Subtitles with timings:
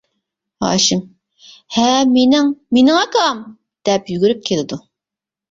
[0.63, 3.27] ھاشىم:-ھە، مېنىڭ، مېنىڭ ئاكا،
[3.91, 4.83] دەپ يۈگۈرۈپ كېلىدۇ.